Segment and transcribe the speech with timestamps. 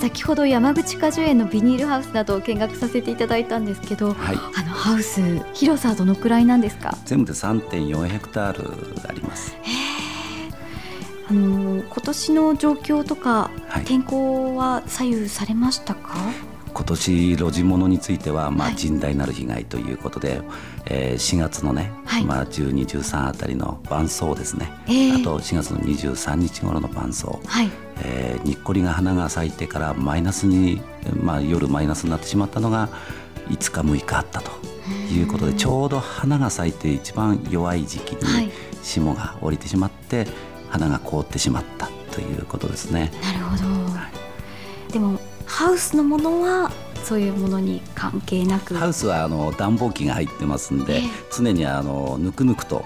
[0.00, 5.20] 先ほど山口果樹園のビニールハウスなどを見学させていただいたんですけど、はい、あのハウス
[5.54, 6.96] 広さはどのくらいなんですか？
[7.04, 9.56] 全部で3.4ヘクタールあります。
[11.28, 16.14] あの今年の状況とか、はい、天候は左右されましたか？
[16.78, 20.46] 今年路地物については、まあ、甚大なる被害ということで、はい、
[20.86, 27.70] えー、4月のね、はい、まあ、12、13あたりの伴奏ですね、えー、あと4月の23日頃の伴奏、はい、
[28.04, 30.80] えー、にっこりが花が咲いてからマイナスに、
[31.20, 32.88] まあ、夜マイナスになってしまったのが
[33.48, 34.52] 5日6日あったと
[35.12, 38.52] いうことでちょうど花が咲いて一番弱い時期に
[38.84, 40.28] 霜が降りてしまって、
[40.70, 43.10] 花が凍ってしまったということですね。
[43.20, 45.18] なるほど、でも
[45.58, 46.70] ハウスのものは
[47.02, 48.76] そういうものに関係なく。
[48.76, 52.84] ハウスはあの暖房機が入ってますんで、えー、常にあのぬくぬくと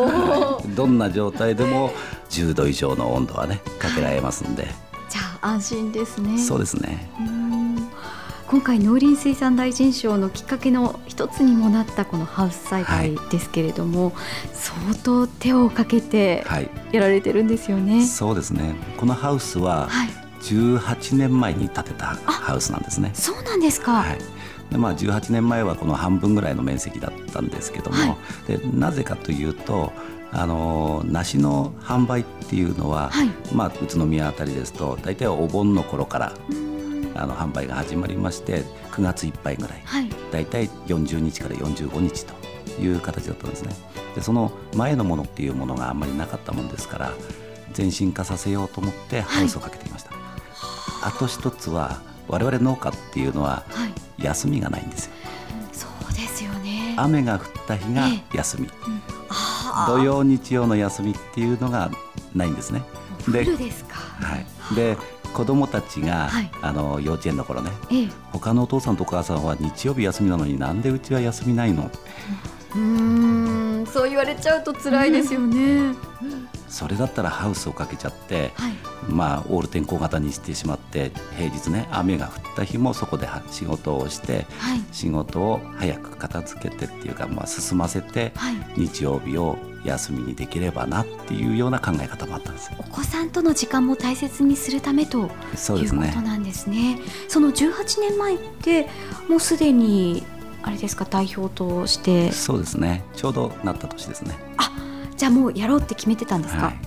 [0.76, 1.94] どんな状態でも
[2.28, 4.68] 10度以上の温度はねかけられますんで、
[5.08, 6.38] じゃあ安心ですね。
[6.38, 7.10] そうですね。
[8.48, 14.14] 今回農林水産大臣賞のきっかけの一つにもなったこのハウス栽培ですけれども、はい、
[14.52, 16.44] 相当手をかけて
[16.92, 18.74] やられてるんですよね、はい、そうですね。
[18.98, 23.10] このハウスは、はい18年前に建てたハウスなんですね。
[23.14, 24.18] そうなんですか、はい。
[24.70, 28.16] でまあ、18年前はこの半分ぐらいの面積だったんですけども、は
[28.48, 29.92] い、でなぜかというと
[30.32, 36.34] あの梨の販売っていうのは、はい、まあ、宇都宮あたりですと大体お盆の頃から
[37.14, 42.34] あの販売が始まりまして9月いっぱいぐらい、はい、大体40日から45日と
[42.80, 43.74] いう形だったんですね。
[44.16, 47.12] でその前のものっていうものがあんまりなかったもんですから
[47.72, 50.13] 全身化させようと思ってハウスをかけていました。
[51.06, 53.64] あと一つは我々農家っていうのは
[54.18, 55.12] 休みがないんですよ。
[55.72, 56.94] そうですよね。
[56.96, 61.90] 雨が降った日が休み、ええうん、土曜日曜の休みっていうのが
[62.34, 62.82] ないんですね。
[63.28, 63.44] では
[64.72, 64.96] い、で
[65.34, 71.84] 子供たちが、はい、あの幼稚園の頃ね、ええ、他のお父さんとお母さんは日曜日休みなのになんでうちは休みないの？
[71.84, 71.90] うん
[72.74, 75.94] そう言われちゃうと辛いですよね。
[76.68, 78.72] それだったらハウスをかけちゃって、はい、
[79.08, 96.98] まあオール天候型にしてしまって平日ね雨が降った日もそこで仕事をして、はい、仕事を早く片付けてっていうか、まあ、進ませて、はい、日曜日を休みにできればなっていうような考え方もあったんですお子さんとの時間も大切にするためということなんですね。
[97.28, 98.88] そ、ね、の18年前って
[99.28, 100.24] もうすでに
[100.66, 102.32] あれですか代表として？
[102.32, 103.04] そうですね。
[103.14, 104.34] ちょうどなった年ですね。
[104.56, 104.72] あ
[105.16, 106.78] じゃあもうやろうって決めてたんですか、はい、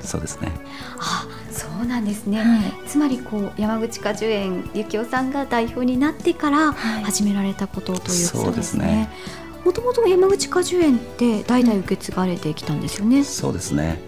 [0.00, 0.52] そうですね。
[0.98, 2.44] あそうなんですね、は
[2.84, 9.10] い、つまりこう山口果樹園幸男さんが代表になってから始められたことということですね、
[9.64, 14.00] もともと山口果樹園って代々受け継がれてきたんですよね、うん、そうですね。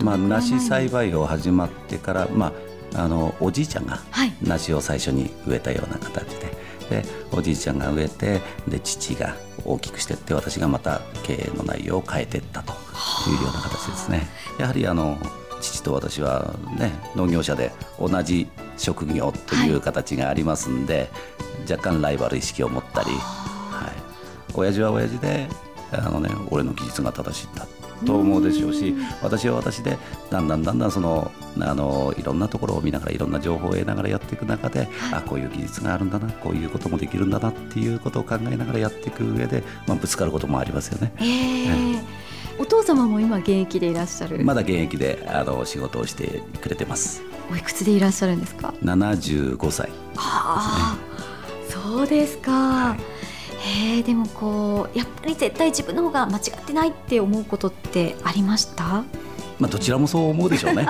[0.00, 2.52] まあ梨栽培を始まってからま
[2.94, 4.00] ああのおじいちゃんが
[4.42, 6.56] 梨を最初に植えたような形で、
[6.90, 14.26] でおじいちゃんが植えてで父が大きくしていって私がまた経営の内容を変えていったというような形ですね。
[14.58, 15.18] やはりあの
[15.60, 25.48] 父と私はね農業者で同じ職業という形がありますんで、はい、若干ライバル意識を持ったり、はい、親父は親父で
[25.90, 27.66] あのね俺の技術が正しいんだ
[28.06, 29.98] と思うでしょうし私は私で
[30.30, 41.12] だんだんだんだんそのあのいろんなところを見ながらいろんな情報を得ながらやっていく中で、はい、あこういう技術があるんだなこういうこともできるんだなっていうことを考えながらやっていく上で、まあ、ぶつかることもありますよね。
[41.18, 42.00] えー、
[42.58, 44.44] お父様も今現役でいらっしゃる？
[44.44, 47.22] まだ現役であの仕事をしてくれてます。
[47.50, 50.98] おいくつでいらっしゃるんですか？75歳、ね、はあ
[51.68, 53.17] そうですか、はい
[53.70, 59.04] えー、でもこうやっぱり絶対自分の方が間違ってないって思うことってありました？
[59.58, 60.86] まあどちらもそう思うでしょうね。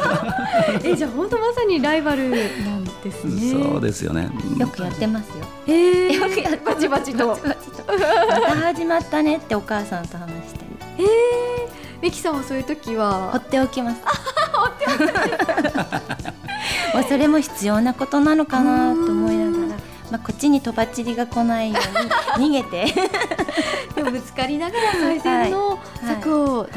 [0.82, 3.52] えじゃあ本当まさにライバルなんですね。
[3.52, 4.30] そうですよね。
[4.58, 5.34] よくやってますよ。
[5.66, 7.28] えー、よくやバチバチと。
[7.28, 10.64] また始まったねってお母さんと話してる。
[10.98, 13.30] ええー、ミキさんはそういう時は？
[13.32, 14.00] 放っておきます。
[14.52, 16.32] 放っておきます。
[16.96, 19.61] もうそれも必要なことなのかなと思いながら。
[20.12, 21.80] まあ、こっちにとばっちりが来ないよ
[22.36, 22.92] うに逃げて。
[23.96, 26.68] でもぶつかりながら最善の策を、はい。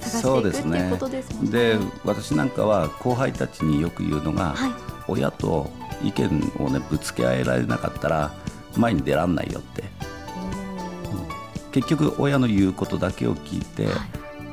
[0.00, 1.50] 探していくっていうことですもんね。
[1.52, 4.72] で私なんかは後輩たちによく言うのが、はい、
[5.08, 5.70] 親と
[6.02, 8.32] 意見をねぶつけ合えられなかったら
[8.76, 13.94] 前に出らんないよって、うん、結局親の言うことだけを聞いて、はい。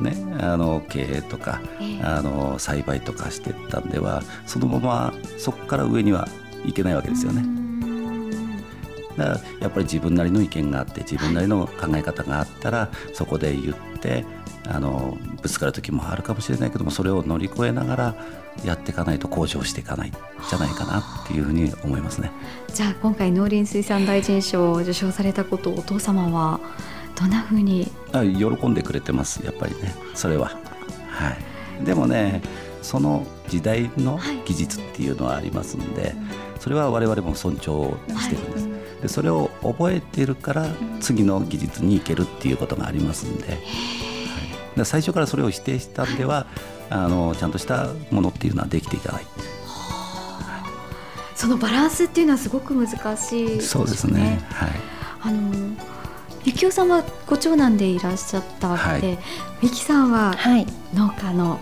[0.04, 6.28] ね、あの経営とか、えー、あの栽培とかしていったんではそのままそこから上には
[6.66, 7.67] いけないわけですよね。
[9.18, 14.25] だからやっぱり自分なりの意見があって自分なりの考え方があったら、そこで言って
[14.68, 18.16] あのぶつかる時もあるかもしれないけどもそれを乗り越えながら
[18.66, 22.31] やっていかないと向上していかないじゃないかなっていうふうに思いますね。
[22.74, 26.60] じゃあ今回農林水産大臣賞を受賞されたことをお父様は
[27.16, 27.92] どんなふうに？
[28.12, 30.52] あ喜んでくれてますやっぱりねそれは。
[31.10, 31.31] は
[31.81, 32.42] い、でもね
[32.84, 36.16] その時代の技術っていうのはありますんで、はい、
[36.60, 38.68] それは我々も尊重してるんです。
[38.68, 40.68] はい、でそれを覚えてるから
[41.00, 43.48] 次の技術に行けるっていうことがありますんで。
[43.48, 43.58] はい
[44.78, 46.46] で最初からそれを否定したんでは、
[46.90, 49.26] あのちゃんとしたものっていうのはできていかない。
[51.36, 54.40] そのバランスっていうのはすごく難しい、ね、そうですね。
[54.50, 54.70] はい。
[55.22, 55.76] あの
[56.46, 59.20] 幸男さんはご長男でいらっしゃったわけで、はい、
[59.62, 60.36] 美樹さんは
[60.94, 61.60] 農家の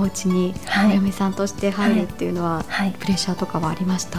[0.00, 0.54] お家に
[0.88, 4.18] お嫁さんとして入るっていうのは、はい、プレッシャーとかはありました？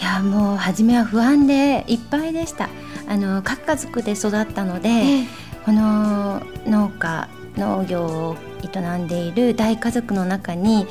[0.00, 2.68] いやもう初めは不安でいっぱいでした。
[3.08, 5.26] あの各家族で育ったので、ええ、
[5.64, 10.86] この農家農業を営んでいる大家族の中に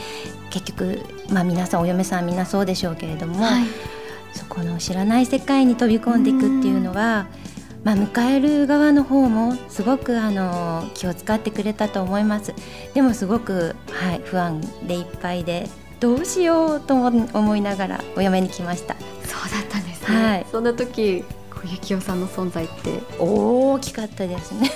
[0.50, 3.66] 結局、まあ、皆さんお嫁さんみんなそうでしょうけれども、はい、
[4.34, 7.28] そこの知らない世界に飛び込んでいくっていうのは、
[7.84, 12.54] まあ、迎える側の方もすごくあの気を使ってくれたと思います。
[12.94, 15.68] でもすごく、はい、不安でいっぱいで
[16.00, 18.96] どうしようと思いながらお嫁に来ました。
[19.24, 23.00] そうだったんですね、はい、そんな時幸男さんの存在って？
[23.20, 24.70] 大きかったですね。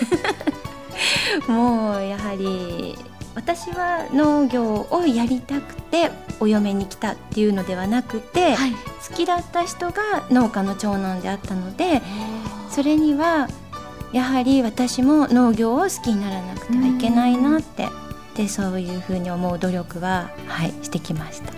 [1.48, 2.98] もうやはり
[3.36, 6.10] 私は農業をやりたくて
[6.40, 8.78] お嫁に来たっていうのではなくて、はい、好
[9.14, 12.02] きだった人が農家の長男であったので
[12.70, 13.48] それには
[14.12, 17.88] やはり私も農業を好きにならなくてはいけないなって
[18.36, 21.54] でそういうふうに思う努力は、はい、してきました。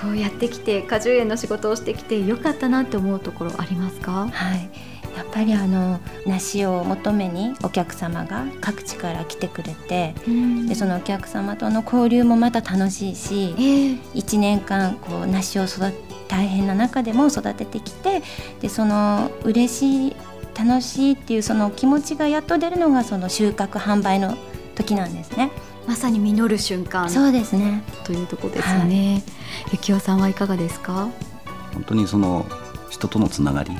[0.00, 4.28] こうやってきて果樹園の仕事をしてきてよかったなって思うところありますか？
[4.32, 4.68] はい。
[5.16, 10.14] やっぱりあの梨を求めにお客様が各地から来てくれて、
[10.66, 18.22] でそのお客様との交流もまた楽しいし、えー、1年間こう梨を育て大変な中でも育ててきて
[18.62, 20.16] でその嬉しい
[20.58, 24.34] 楽しいっていうその気持ちがやっと出るのがその収穫販売の
[24.74, 25.50] 時なんですね。
[25.86, 27.10] まさに実る瞬間。
[27.10, 27.82] そうですね。
[28.04, 29.22] というところですよね。
[29.66, 31.08] はい、幸男さんはいかがですか？
[31.74, 32.46] 本当にその
[32.88, 33.72] 人とのつながり。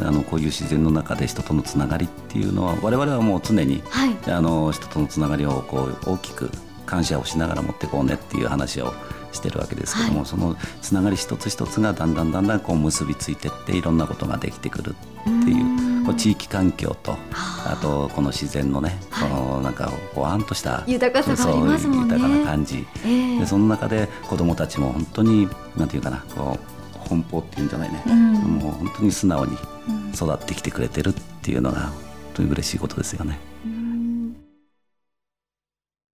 [0.00, 6.50] あのこういう自然の中で人とのつながりっていうのは我々はもう常に、はい、あの人とのつながりをこう大きく
[6.88, 8.94] 感謝をしながら持っていこうねっていう話を
[9.32, 17.78] してるわけですけども、はい、そのつながり一つ一つがだんだんだんだんこう結びついてっていろんなことができてくるっていうこう地域環境とあ。
[17.82, 21.72] とこの自然のね、はい、このなんかほわんとした豊かさがね。
[21.74, 25.46] 豊かな感じ、えー、でその中で子どもたちも本当に
[25.76, 26.58] なんていうかなこ
[26.94, 29.56] う奔放っていうんじゃないね、うん、もう本当に素直に
[30.14, 31.12] 育ってきてくれてるっ
[31.42, 31.92] ていうのが本
[32.34, 33.47] 当に嬉しいことですよね。